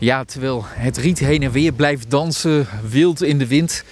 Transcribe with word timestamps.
Ja, 0.00 0.24
terwijl 0.24 0.64
het 0.66 0.96
riet 0.96 1.18
heen 1.18 1.42
en 1.42 1.50
weer 1.50 1.72
blijft 1.72 2.10
dansen, 2.10 2.66
wild 2.88 3.22
in 3.22 3.38
de 3.38 3.46
wind. 3.46 3.84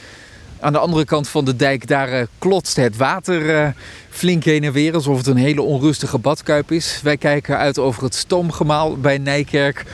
Aan 0.61 0.73
de 0.73 0.79
andere 0.79 1.05
kant 1.05 1.29
van 1.29 1.45
de 1.45 1.57
dijk, 1.57 1.87
daar 1.87 2.13
uh, 2.13 2.23
klotst 2.39 2.77
het 2.77 2.97
water 2.97 3.43
uh, 3.43 3.69
flink 4.11 4.45
heen 4.45 4.65
en 4.65 4.73
weer, 4.73 4.95
alsof 4.95 5.17
het 5.17 5.27
een 5.27 5.37
hele 5.37 5.63
onrustige 5.63 6.19
badkuip 6.19 6.71
is. 6.71 7.01
Wij 7.03 7.17
kijken 7.17 7.59
uit 7.59 7.79
over 7.79 8.03
het 8.03 8.15
stoomgemaal 8.15 8.97
bij 8.97 9.19
Nijkerk, 9.19 9.85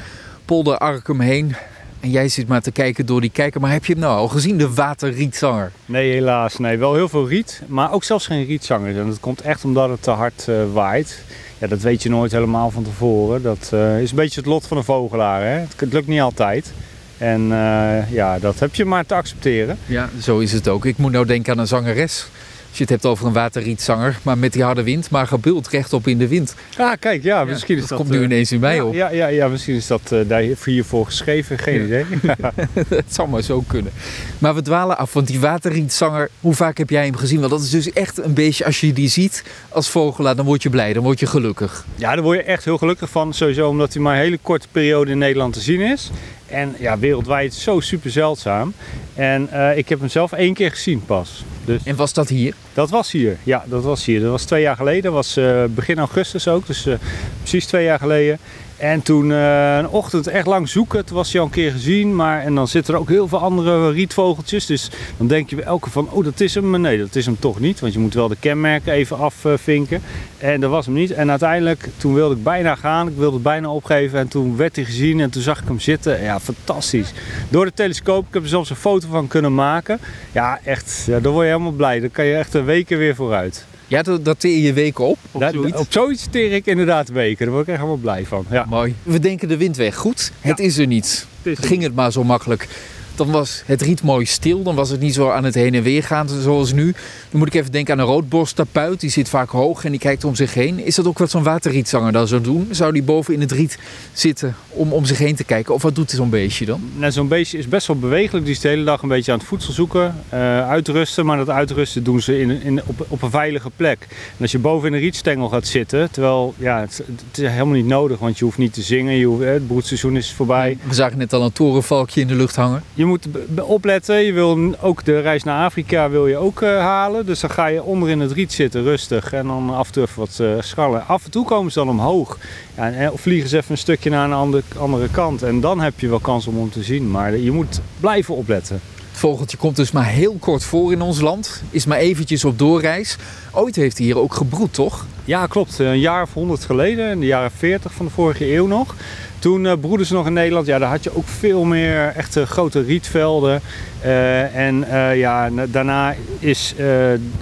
polder 0.44 0.78
Arkum 0.78 1.20
heen. 1.20 1.56
En 2.00 2.10
jij 2.10 2.28
zit 2.28 2.48
maar 2.48 2.62
te 2.62 2.72
kijken 2.72 3.06
door 3.06 3.20
die 3.20 3.30
kijker. 3.30 3.60
Maar 3.60 3.72
heb 3.72 3.84
je 3.84 3.92
hem 3.92 4.02
nou 4.02 4.16
al 4.16 4.28
gezien, 4.28 4.58
de 4.58 4.74
waterrietzanger? 4.74 5.72
Nee, 5.86 6.12
helaas. 6.12 6.58
Nee, 6.58 6.76
wel 6.76 6.94
heel 6.94 7.08
veel 7.08 7.28
riet, 7.28 7.62
maar 7.66 7.92
ook 7.92 8.04
zelfs 8.04 8.26
geen 8.26 8.44
rietzanger. 8.44 8.98
En 8.98 9.06
dat 9.06 9.20
komt 9.20 9.40
echt 9.40 9.64
omdat 9.64 9.88
het 9.88 10.02
te 10.02 10.10
hard 10.10 10.46
uh, 10.48 10.56
waait. 10.72 11.22
Ja, 11.58 11.66
dat 11.66 11.80
weet 11.80 12.02
je 12.02 12.08
nooit 12.08 12.32
helemaal 12.32 12.70
van 12.70 12.82
tevoren. 12.82 13.42
Dat 13.42 13.70
uh, 13.74 14.00
is 14.00 14.10
een 14.10 14.16
beetje 14.16 14.40
het 14.40 14.48
lot 14.48 14.66
van 14.66 14.76
een 14.76 14.84
vogelaar. 14.84 15.42
Hè? 15.42 15.64
Het, 15.76 15.92
lukt 15.92 16.06
niet 16.06 16.20
altijd. 16.20 16.72
En 17.18 17.40
uh, 17.50 18.12
ja, 18.12 18.38
dat 18.38 18.58
heb 18.58 18.74
je 18.74 18.84
maar 18.84 19.06
te 19.06 19.14
accepteren. 19.14 19.78
Ja, 19.86 20.08
zo 20.20 20.38
is 20.38 20.52
het 20.52 20.68
ook. 20.68 20.84
Ik 20.84 20.96
moet 20.96 21.12
nou 21.12 21.26
denken 21.26 21.52
aan 21.52 21.58
een 21.58 21.66
zangeres. 21.66 22.26
Als 22.74 22.82
je 22.82 22.92
het 22.92 23.02
hebt 23.02 23.12
over 23.12 23.26
een 23.26 23.40
waterrietzanger, 23.42 24.18
maar 24.22 24.38
met 24.38 24.52
die 24.52 24.62
harde 24.62 24.82
wind, 24.82 25.10
maar 25.10 25.26
gebuld 25.26 25.68
rechtop 25.68 26.06
in 26.06 26.18
de 26.18 26.28
wind. 26.28 26.54
Ah, 26.78 26.92
kijk, 26.98 27.22
ja, 27.22 27.38
ja 27.38 27.44
misschien 27.44 27.74
is 27.74 27.80
dat. 27.80 27.88
dat 27.88 27.98
komt 27.98 28.10
nu 28.10 28.24
ineens 28.24 28.52
in 28.52 28.60
mij 28.60 28.74
ja, 28.74 28.84
op. 28.84 28.94
Ja, 28.94 29.10
ja, 29.10 29.26
ja, 29.26 29.48
misschien 29.48 29.74
is 29.74 29.86
dat 29.86 30.10
uh, 30.12 30.28
daar 30.28 30.40
hiervoor 30.64 31.06
geschreven, 31.06 31.58
geen 31.58 31.80
ja. 31.80 31.84
idee. 31.84 32.04
Het 32.88 33.14
zou 33.14 33.28
maar 33.28 33.42
zo 33.42 33.64
kunnen. 33.66 33.92
Maar 34.38 34.54
we 34.54 34.62
dwalen 34.62 34.98
af, 34.98 35.12
want 35.12 35.26
die 35.26 35.40
waterrietzanger, 35.40 36.30
hoe 36.40 36.54
vaak 36.54 36.78
heb 36.78 36.90
jij 36.90 37.04
hem 37.04 37.16
gezien? 37.16 37.38
Want 37.38 37.50
dat 37.50 37.62
is 37.62 37.70
dus 37.70 37.92
echt 37.92 38.18
een 38.24 38.34
beetje, 38.34 38.64
als 38.64 38.80
je 38.80 38.92
die 38.92 39.08
ziet 39.08 39.44
als 39.68 39.88
vogelaar, 39.88 40.36
dan 40.36 40.44
word 40.44 40.62
je 40.62 40.70
blij, 40.70 40.92
dan 40.92 41.02
word 41.02 41.20
je 41.20 41.26
gelukkig. 41.26 41.84
Ja, 41.96 42.14
daar 42.14 42.22
word 42.22 42.38
je 42.38 42.44
echt 42.44 42.64
heel 42.64 42.78
gelukkig 42.78 43.10
van. 43.10 43.34
Sowieso 43.34 43.68
omdat 43.68 43.92
hij 43.92 44.02
maar 44.02 44.14
een 44.14 44.22
hele 44.22 44.38
korte 44.42 44.66
periode 44.72 45.10
in 45.10 45.18
Nederland 45.18 45.52
te 45.52 45.60
zien 45.60 45.80
is. 45.80 46.10
En 46.46 46.74
ja, 46.78 46.98
wereldwijd 46.98 47.54
zo 47.54 47.80
super 47.80 48.10
zeldzaam. 48.10 48.72
En 49.14 49.48
uh, 49.52 49.76
ik 49.76 49.88
heb 49.88 49.98
hem 49.98 50.08
zelf 50.08 50.32
één 50.32 50.54
keer 50.54 50.70
gezien 50.70 51.04
pas. 51.04 51.44
Dus 51.64 51.82
en 51.84 51.96
was 51.96 52.12
dat 52.12 52.28
hier? 52.28 52.54
Dat 52.74 52.90
was 52.90 53.12
hier, 53.12 53.36
ja, 53.42 53.64
dat 53.66 53.82
was 53.82 54.04
hier. 54.04 54.20
Dat 54.20 54.30
was 54.30 54.44
twee 54.44 54.62
jaar 54.62 54.76
geleden. 54.76 55.02
Dat 55.02 55.12
was 55.12 55.36
uh, 55.36 55.64
begin 55.68 55.98
augustus 55.98 56.48
ook, 56.48 56.66
dus 56.66 56.86
uh, 56.86 56.94
precies 57.40 57.66
twee 57.66 57.84
jaar 57.84 57.98
geleden. 57.98 58.38
En 58.76 59.02
toen 59.02 59.30
uh, 59.30 59.76
een 59.76 59.88
ochtend 59.88 60.26
echt 60.26 60.46
lang 60.46 60.68
zoeken. 60.68 61.04
Toen 61.04 61.16
was 61.16 61.32
hij 61.32 61.40
al 61.40 61.46
een 61.46 61.52
keer 61.52 61.70
gezien. 61.70 62.16
Maar, 62.16 62.42
en 62.42 62.54
dan 62.54 62.68
zitten 62.68 62.94
er 62.94 63.00
ook 63.00 63.08
heel 63.08 63.28
veel 63.28 63.38
andere 63.38 63.90
rietvogeltjes. 63.90 64.66
Dus 64.66 64.90
dan 65.16 65.26
denk 65.26 65.50
je 65.50 65.56
bij 65.56 65.64
elke 65.64 65.90
van, 65.90 66.08
oh 66.10 66.24
dat 66.24 66.40
is 66.40 66.54
hem. 66.54 66.70
Maar 66.70 66.80
nee, 66.80 66.98
dat 66.98 67.14
is 67.14 67.26
hem 67.26 67.38
toch 67.38 67.60
niet. 67.60 67.80
Want 67.80 67.92
je 67.92 67.98
moet 67.98 68.14
wel 68.14 68.28
de 68.28 68.36
kenmerken 68.40 68.92
even 68.92 69.18
afvinken. 69.18 70.02
En 70.38 70.60
dat 70.60 70.70
was 70.70 70.86
hem 70.86 70.94
niet. 70.94 71.10
En 71.10 71.30
uiteindelijk, 71.30 71.88
toen 71.96 72.14
wilde 72.14 72.34
ik 72.34 72.42
bijna 72.42 72.74
gaan. 72.74 73.08
Ik 73.08 73.16
wilde 73.16 73.34
het 73.34 73.42
bijna 73.42 73.70
opgeven. 73.70 74.18
En 74.18 74.28
toen 74.28 74.56
werd 74.56 74.76
hij 74.76 74.84
gezien. 74.84 75.20
En 75.20 75.30
toen 75.30 75.42
zag 75.42 75.60
ik 75.60 75.68
hem 75.68 75.80
zitten. 75.80 76.22
Ja, 76.22 76.40
fantastisch. 76.40 77.12
Door 77.48 77.64
de 77.64 77.72
telescoop. 77.74 78.26
Ik 78.26 78.34
heb 78.34 78.42
er 78.42 78.48
zelfs 78.48 78.70
een 78.70 78.76
foto 78.76 79.08
van 79.10 79.28
kunnen 79.28 79.54
maken. 79.54 79.98
Ja, 80.32 80.60
echt. 80.64 81.04
Ja, 81.06 81.20
dan 81.20 81.32
word 81.32 81.44
je 81.44 81.52
helemaal 81.52 81.72
blij. 81.72 82.00
Dan 82.00 82.10
kan 82.10 82.24
je 82.24 82.34
echt 82.34 82.54
een 82.54 82.64
weken 82.64 82.98
weer 82.98 83.14
vooruit. 83.14 83.64
Ja, 83.86 84.02
dat, 84.02 84.24
dat 84.24 84.40
teer 84.40 84.58
je 84.58 84.72
weken 84.72 85.04
op? 85.04 85.18
Op 85.30 85.42
zoiets? 85.52 85.78
op 85.78 85.86
zoiets 85.88 86.26
teer 86.30 86.52
ik 86.52 86.66
inderdaad 86.66 87.08
weken. 87.08 87.44
Daar 87.44 87.54
word 87.54 87.62
ik 87.62 87.68
echt 87.68 87.82
helemaal 87.82 88.00
blij 88.00 88.26
van. 88.26 88.46
Ja. 88.50 88.64
Mooi. 88.68 88.94
We 89.02 89.18
denken 89.18 89.48
de 89.48 89.56
wind 89.56 89.76
weg. 89.76 89.96
Goed, 89.96 90.32
het 90.40 90.58
ja. 90.58 90.64
is 90.64 90.78
er 90.78 90.86
niet. 90.86 91.26
Het 91.42 91.58
is 91.58 91.66
Ging 91.66 91.82
het 91.82 91.94
maar 91.94 92.12
zo 92.12 92.24
makkelijk. 92.24 92.68
Dan 93.14 93.30
was 93.30 93.62
het 93.66 93.82
riet 93.82 94.02
mooi 94.02 94.26
stil. 94.26 94.62
Dan 94.62 94.74
was 94.74 94.90
het 94.90 95.00
niet 95.00 95.14
zo 95.14 95.30
aan 95.30 95.44
het 95.44 95.54
heen 95.54 95.74
en 95.74 95.82
weer 95.82 96.02
gaan 96.02 96.28
zoals 96.28 96.72
nu. 96.72 96.92
Dan 97.30 97.38
moet 97.38 97.46
ik 97.46 97.54
even 97.54 97.72
denken 97.72 97.92
aan 97.92 97.98
een 97.98 98.06
roodborsttapuit. 98.06 99.00
Die 99.00 99.10
zit 99.10 99.28
vaak 99.28 99.50
hoog 99.50 99.84
en 99.84 99.90
die 99.90 100.00
kijkt 100.00 100.24
om 100.24 100.34
zich 100.34 100.54
heen. 100.54 100.84
Is 100.84 100.94
dat 100.94 101.06
ook 101.06 101.18
wat 101.18 101.30
zo'n 101.30 101.42
waterrietzanger 101.42 102.12
dan 102.12 102.28
zou 102.28 102.40
doen? 102.40 102.68
Zou 102.70 102.92
die 102.92 103.02
boven 103.02 103.34
in 103.34 103.40
het 103.40 103.52
riet 103.52 103.78
zitten 104.12 104.54
om 104.68 104.92
om 104.92 105.04
zich 105.04 105.18
heen 105.18 105.34
te 105.34 105.44
kijken? 105.44 105.74
Of 105.74 105.82
wat 105.82 105.94
doet 105.94 106.10
zo'n 106.10 106.30
beestje 106.30 106.64
dan? 106.64 106.80
Nou, 106.96 107.12
zo'n 107.12 107.28
beestje 107.28 107.58
is 107.58 107.68
best 107.68 107.86
wel 107.86 107.98
bewegelijk. 107.98 108.44
Die 108.44 108.54
is 108.54 108.60
de 108.60 108.68
hele 108.68 108.84
dag 108.84 109.02
een 109.02 109.08
beetje 109.08 109.32
aan 109.32 109.38
het 109.38 109.46
voedsel 109.46 109.72
zoeken. 109.72 110.14
Uh, 110.34 110.68
uitrusten. 110.68 111.26
Maar 111.26 111.36
dat 111.36 111.50
uitrusten 111.50 112.04
doen 112.04 112.20
ze 112.20 112.40
in, 112.40 112.62
in, 112.62 112.80
op, 112.86 113.06
op 113.08 113.22
een 113.22 113.30
veilige 113.30 113.70
plek. 113.76 113.98
En 114.10 114.40
als 114.40 114.52
je 114.52 114.58
boven 114.58 114.88
in 114.88 114.94
een 114.94 115.00
rietstengel 115.00 115.48
gaat 115.48 115.66
zitten. 115.66 116.10
Terwijl, 116.10 116.54
ja, 116.56 116.80
het, 116.80 117.02
het 117.06 117.38
is 117.38 117.48
helemaal 117.48 117.74
niet 117.74 117.86
nodig. 117.86 118.18
Want 118.18 118.38
je 118.38 118.44
hoeft 118.44 118.58
niet 118.58 118.72
te 118.72 118.82
zingen. 118.82 119.14
Je 119.14 119.26
hoeft, 119.26 119.44
het 119.44 119.66
broedseizoen 119.66 120.16
is 120.16 120.32
voorbij. 120.32 120.78
We 120.82 120.94
zagen 120.94 121.18
net 121.18 121.32
al 121.32 121.42
een 121.42 121.52
torenvalkje 121.52 122.20
in 122.20 122.26
de 122.26 122.34
lucht 122.34 122.56
hangen. 122.56 122.82
Je 122.94 123.03
moet 123.04 123.26
opletten. 123.60 124.24
Je 124.24 124.32
wil 124.32 124.74
ook 124.80 125.04
de 125.04 125.20
reis 125.20 125.42
naar 125.42 125.64
Afrika 125.64 126.10
wil 126.10 126.26
je 126.26 126.36
ook 126.36 126.60
uh, 126.60 126.78
halen. 126.78 127.26
Dus 127.26 127.40
dan 127.40 127.50
ga 127.50 127.66
je 127.66 127.82
onder 127.82 128.08
in 128.10 128.20
het 128.20 128.32
riet 128.32 128.52
zitten, 128.52 128.82
rustig. 128.82 129.32
En 129.32 129.46
dan 129.46 129.74
af 129.74 129.86
en 129.86 129.92
toe 129.92 130.06
wat 130.14 130.38
uh, 130.40 130.54
scharrelen. 130.58 131.06
Af 131.06 131.24
en 131.24 131.30
toe 131.30 131.44
komen 131.44 131.72
ze 131.72 131.78
dan 131.78 131.88
omhoog. 131.88 132.38
Ja, 132.76 132.90
en, 132.90 133.12
of 133.12 133.20
vliegen 133.20 133.48
ze 133.48 133.56
even 133.56 133.70
een 133.70 133.78
stukje 133.78 134.10
naar 134.10 134.24
een 134.24 134.32
andere, 134.32 134.62
andere 134.78 135.08
kant. 135.08 135.42
En 135.42 135.60
dan 135.60 135.80
heb 135.80 136.00
je 136.00 136.08
wel 136.08 136.18
kans 136.18 136.46
om 136.46 136.56
hem 136.56 136.70
te 136.70 136.82
zien. 136.82 137.10
Maar 137.10 137.36
je 137.36 137.50
moet 137.50 137.80
blijven 138.00 138.34
opletten. 138.34 138.80
Het 139.14 139.22
vogeltje 139.22 139.56
komt 139.56 139.76
dus 139.76 139.92
maar 139.92 140.06
heel 140.06 140.36
kort 140.40 140.64
voor 140.64 140.92
in 140.92 141.00
ons 141.00 141.20
land. 141.20 141.62
Is 141.70 141.86
maar 141.86 141.98
eventjes 141.98 142.44
op 142.44 142.58
doorreis. 142.58 143.16
Ooit 143.50 143.76
heeft 143.76 143.96
hij 143.96 144.06
hier 144.06 144.18
ook 144.18 144.34
gebroed, 144.34 144.74
toch? 144.74 145.06
Ja, 145.24 145.46
klopt. 145.46 145.78
Een 145.78 145.98
jaar 145.98 146.22
of 146.22 146.32
honderd 146.32 146.64
geleden, 146.64 147.10
in 147.10 147.20
de 147.20 147.26
jaren 147.26 147.50
40 147.50 147.92
van 147.92 148.06
de 148.06 148.12
vorige 148.12 148.52
eeuw 148.54 148.66
nog. 148.66 148.94
Toen 149.38 149.64
uh, 149.64 149.72
broedden 149.80 150.06
ze 150.06 150.14
nog 150.14 150.26
in 150.26 150.32
Nederland. 150.32 150.66
Ja, 150.66 150.78
daar 150.78 150.90
had 150.90 151.04
je 151.04 151.16
ook 151.16 151.28
veel 151.28 151.64
meer 151.64 152.12
echte 152.16 152.46
grote 152.46 152.82
rietvelden. 152.82 153.60
Uh, 154.04 154.56
en 154.56 154.84
uh, 154.88 155.18
ja, 155.18 155.50
daarna 155.66 156.14
is, 156.38 156.74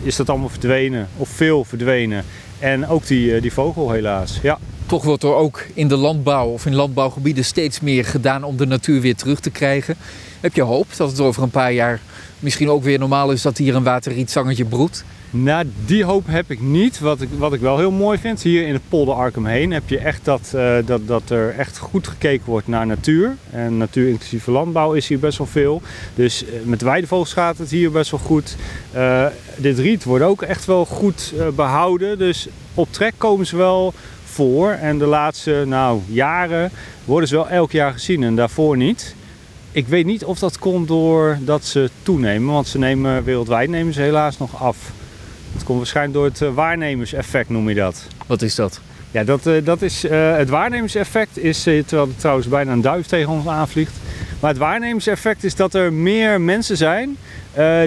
is 0.02 0.16
dat 0.16 0.28
allemaal 0.28 0.48
verdwenen. 0.48 1.08
Of 1.16 1.28
veel 1.28 1.64
verdwenen. 1.64 2.24
En 2.58 2.88
ook 2.88 3.06
die, 3.06 3.40
die 3.40 3.52
vogel 3.52 3.90
helaas. 3.90 4.38
Ja. 4.42 4.58
Toch 4.92 5.04
wordt 5.04 5.22
er 5.22 5.34
ook 5.34 5.64
in 5.75 5.88
de 5.88 5.97
landbouw 5.97 6.48
of 6.48 6.66
in 6.66 6.75
landbouwgebieden 6.75 7.44
steeds 7.44 7.80
meer 7.80 8.04
gedaan 8.04 8.44
om 8.44 8.56
de 8.56 8.66
natuur 8.66 9.00
weer 9.00 9.16
terug 9.16 9.41
te 9.41 9.50
krijgen. 9.50 9.97
Heb 10.41 10.54
je 10.54 10.62
hoop 10.62 10.97
dat 10.97 11.10
het 11.10 11.20
over 11.20 11.42
een 11.42 11.50
paar 11.50 11.72
jaar 11.72 12.00
misschien 12.38 12.70
ook 12.70 12.82
weer 12.82 12.98
normaal 12.98 13.31
is 13.31 13.42
dat 13.42 13.58
hier 13.58 13.75
een 13.75 13.82
waterrietzangetje 13.82 14.64
broedt? 14.64 15.04
Nou, 15.31 15.66
die 15.86 16.04
hoop 16.04 16.26
heb 16.26 16.50
ik 16.50 16.60
niet. 16.60 16.98
Wat 16.98 17.20
ik, 17.20 17.28
wat 17.38 17.52
ik 17.52 17.60
wel 17.60 17.78
heel 17.78 17.91
mooi 17.91 18.19
vind, 18.19 18.42
hier 18.42 18.66
in 18.66 18.72
het 18.72 18.88
polder 18.88 19.14
Arkham 19.14 19.47
heen 19.47 19.70
heb 19.70 19.88
je 19.88 19.98
echt 19.98 20.25
dat, 20.25 20.52
uh, 20.54 20.76
dat, 20.84 21.06
dat 21.06 21.31
er 21.31 21.54
echt 21.58 21.78
goed 21.78 22.08
gekeken 22.08 22.47
wordt 22.47 22.69
naar 22.69 22.86
natuur. 22.86 23.36
En 23.50 23.76
natuur 23.76 24.08
inclusieve 24.08 24.50
landbouw 24.50 24.92
is 24.92 25.08
hier 25.08 25.19
best 25.19 25.38
wel 25.38 25.47
veel. 25.47 25.82
Dus 26.14 26.44
uh, 26.44 26.50
met 26.64 26.82
weidevogels 26.82 27.32
gaat 27.32 27.58
het 27.58 27.70
hier 27.70 27.91
best 27.91 28.10
wel 28.10 28.20
goed. 28.20 28.56
Uh, 28.94 29.26
dit 29.56 29.78
riet 29.78 30.04
wordt 30.04 30.25
ook 30.25 30.42
echt 30.42 30.64
wel 30.64 30.84
goed 30.84 31.34
behouden. 31.54 32.19
Dus 32.19 32.48
op 32.75 32.88
trek 32.92 33.14
komen 33.16 33.47
ze 33.47 33.56
wel 33.56 33.94
voor. 34.32 34.70
En 34.70 34.98
de 34.98 35.06
laatste 35.06 35.65
nou, 35.66 36.00
jaren 36.06 36.70
worden 37.04 37.28
ze 37.28 37.34
wel 37.34 37.48
elk 37.48 37.72
jaar 37.72 37.93
gezien 37.93 38.22
en 38.22 38.37
daarvoor 38.37 38.76
niet. 38.76 39.15
Ik 39.72 39.87
weet 39.87 40.06
niet 40.06 40.25
of 40.25 40.38
dat 40.38 40.59
komt 40.59 40.88
doordat 40.88 41.65
ze 41.65 41.91
toenemen, 42.03 42.53
want 42.53 42.69
ze 42.69 42.78
nemen 42.78 43.25
wereldwijd 43.25 43.69
nemen 43.69 43.94
ze 43.94 44.00
helaas 44.00 44.38
nog 44.38 44.62
af. 44.62 44.76
Dat 45.53 45.65
komt 45.65 45.78
waarschijnlijk 45.78 46.16
door 46.16 46.25
het 46.25 46.54
waarnemerseffect, 46.54 47.48
noem 47.48 47.69
je 47.69 47.75
dat. 47.75 48.06
Wat 48.26 48.43
is 48.43 48.54
dat? 48.54 48.81
Ja, 49.10 49.25
dat, 49.25 49.47
uh, 49.47 49.65
dat 49.65 49.82
is, 49.82 50.04
uh, 50.04 50.37
het 50.37 50.49
waarnemerseffect 50.49 51.38
is, 51.38 51.62
terwijl 51.62 52.09
er 52.09 52.16
trouwens 52.16 52.49
bijna 52.49 52.72
een 52.72 52.81
duif 52.81 53.06
tegen 53.06 53.32
ons 53.32 53.47
aanvliegt. 53.47 53.93
Maar 54.41 54.50
het 54.50 54.59
waarnemerseffect 54.59 55.44
is 55.44 55.54
dat 55.54 55.75
er 55.75 55.93
meer 55.93 56.41
mensen 56.41 56.76
zijn 56.76 57.16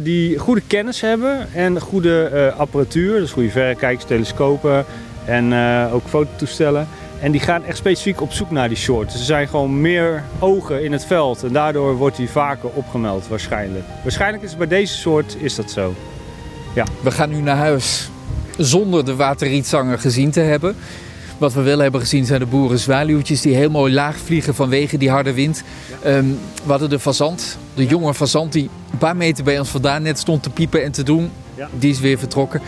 die 0.03 0.37
goede 0.37 0.61
kennis 0.67 1.01
hebben 1.01 1.53
en 1.53 1.81
goede 1.81 2.53
apparatuur. 2.57 3.19
Dus 3.19 3.31
goede 3.31 3.49
verrekijkers, 3.49 4.05
telescopen 4.05 4.85
en 5.25 5.53
ook 5.91 6.07
fototoestellen. 6.07 6.87
En 7.19 7.31
die 7.31 7.41
gaan 7.41 7.63
echt 7.63 7.77
specifiek 7.77 8.21
op 8.21 8.31
zoek 8.31 8.51
naar 8.51 8.67
die 8.67 8.77
short. 8.77 9.11
Dus 9.11 9.19
er 9.19 9.25
zijn 9.25 9.47
gewoon 9.47 9.81
meer 9.81 10.23
ogen 10.39 10.83
in 10.83 10.91
het 10.91 11.05
veld 11.05 11.43
en 11.43 11.53
daardoor 11.53 11.95
wordt 11.95 12.17
die 12.17 12.29
vaker 12.29 12.69
opgemeld 12.69 13.27
waarschijnlijk. 13.27 13.85
Waarschijnlijk 14.03 14.43
is 14.43 14.49
het 14.49 14.57
bij 14.57 14.67
deze 14.67 14.95
soort 14.95 15.37
is 15.39 15.55
dat 15.55 15.71
zo. 15.71 15.93
Ja. 16.75 16.85
We 17.01 17.11
gaan 17.11 17.29
nu 17.29 17.41
naar 17.41 17.57
huis 17.57 18.09
zonder 18.57 19.05
de 19.05 19.15
waterrietzanger 19.15 19.99
gezien 19.99 20.31
te 20.31 20.39
hebben. 20.39 20.75
Wat 21.37 21.53
we 21.53 21.61
wel 21.61 21.79
hebben 21.79 22.01
gezien 22.01 22.25
zijn 22.25 22.39
de 22.39 22.45
boerenzwaluwtjes 22.45 23.41
die 23.41 23.55
heel 23.55 23.69
mooi 23.69 23.93
laag 23.93 24.17
vliegen 24.17 24.55
vanwege 24.55 24.97
die 24.97 25.09
harde 25.09 25.33
wind. 25.33 25.63
Ja. 26.03 26.17
Um, 26.17 26.39
we 26.63 26.69
hadden 26.71 26.89
de 26.89 26.99
fazant, 26.99 27.57
de 27.73 27.83
ja. 27.83 27.89
jonge 27.89 28.13
fazant 28.13 28.51
die 28.51 28.69
een 28.91 28.97
paar 28.97 29.15
meter 29.15 29.43
bij 29.43 29.59
ons 29.59 29.69
vandaan 29.69 30.01
net 30.01 30.19
stond 30.19 30.43
te 30.43 30.49
piepen 30.49 30.83
en 30.83 30.91
te 30.91 31.03
doen. 31.03 31.31
Ja. 31.55 31.69
Die 31.79 31.91
is 31.91 31.99
weer 31.99 32.19
vertrokken. 32.19 32.61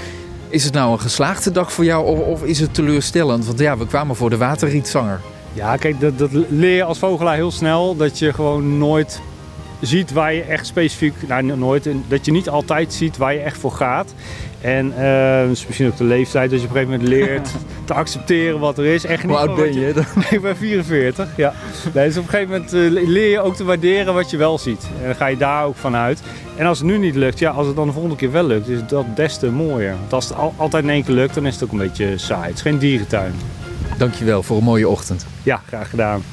Is 0.49 0.63
het 0.63 0.73
nou 0.73 0.91
een 0.91 0.99
geslaagde 0.99 1.51
dag 1.51 1.73
voor 1.73 1.85
jou 1.85 2.05
of, 2.05 2.19
of 2.19 2.43
is 2.43 2.59
het 2.59 2.73
teleurstellend? 2.73 3.45
Want 3.45 3.59
ja, 3.59 3.77
we 3.77 3.87
kwamen 3.87 4.15
voor 4.15 4.29
de 4.29 4.37
waterrietzanger. 4.37 5.21
Ja, 5.53 5.77
kijk, 5.77 5.99
dat, 5.99 6.17
dat 6.17 6.29
leer 6.49 6.75
je 6.75 6.83
als 6.83 6.99
vogelaar 6.99 7.35
heel 7.35 7.51
snel. 7.51 7.95
Dat 7.95 8.19
je 8.19 8.33
gewoon 8.33 8.77
nooit 8.77 9.21
ziet 9.81 10.11
waar 10.11 10.33
je 10.33 10.41
echt 10.41 10.65
specifiek, 10.65 11.13
nou 11.27 11.43
nooit, 11.43 11.89
dat 12.07 12.25
je 12.25 12.31
niet 12.31 12.49
altijd 12.49 12.93
ziet 12.93 13.17
waar 13.17 13.33
je 13.33 13.39
echt 13.39 13.57
voor 13.57 13.71
gaat. 13.71 14.13
En 14.61 14.93
uh, 14.99 15.47
dus 15.47 15.65
misschien 15.65 15.87
ook 15.87 15.97
de 15.97 16.03
leeftijd, 16.03 16.49
dat 16.49 16.61
je 16.61 16.67
op 16.67 16.75
een 16.75 16.81
gegeven 16.81 16.99
moment 16.99 17.19
leert 17.19 17.49
te 17.85 17.93
accepteren 17.93 18.59
wat 18.59 18.77
er 18.77 18.85
is. 18.85 19.05
Echt 19.05 19.23
niet 19.23 19.31
Hoe 19.31 19.39
oud 19.39 19.55
ben 19.55 19.73
je? 19.73 19.79
je... 19.79 20.03
ik 20.35 20.41
ben 20.41 20.57
44, 20.57 21.27
ja. 21.35 21.53
Nee, 21.93 22.07
dus 22.07 22.17
op 22.17 22.23
een 22.23 22.29
gegeven 22.29 22.51
moment 22.51 22.73
uh, 22.73 23.07
leer 23.07 23.29
je 23.29 23.39
ook 23.39 23.55
te 23.55 23.63
waarderen 23.63 24.13
wat 24.13 24.29
je 24.29 24.37
wel 24.37 24.57
ziet. 24.57 24.87
En 24.99 25.05
dan 25.05 25.15
ga 25.15 25.25
je 25.25 25.37
daar 25.37 25.65
ook 25.65 25.75
vanuit. 25.75 26.21
En 26.55 26.65
als 26.65 26.77
het 26.77 26.87
nu 26.87 26.97
niet 26.97 27.15
lukt, 27.15 27.39
ja, 27.39 27.51
als 27.51 27.67
het 27.67 27.75
dan 27.75 27.87
de 27.87 27.93
volgende 27.93 28.17
keer 28.17 28.31
wel 28.31 28.45
lukt, 28.45 28.67
is 28.67 28.79
dat 28.87 29.15
des 29.15 29.37
te 29.37 29.51
mooier. 29.51 29.95
Want 29.99 30.13
als 30.13 30.29
het 30.29 30.37
al, 30.37 30.53
altijd 30.57 30.83
in 30.83 30.89
één 30.89 31.03
keer 31.03 31.15
lukt, 31.15 31.33
dan 31.33 31.45
is 31.45 31.53
het 31.53 31.63
ook 31.63 31.71
een 31.71 31.77
beetje 31.77 32.17
saai. 32.17 32.47
Het 32.47 32.55
is 32.55 32.61
geen 32.61 32.77
dierentuin. 32.77 33.33
Dankjewel 33.97 34.43
voor 34.43 34.57
een 34.57 34.63
mooie 34.63 34.89
ochtend. 34.89 35.25
Ja, 35.43 35.61
graag 35.67 35.89
gedaan. 35.89 36.23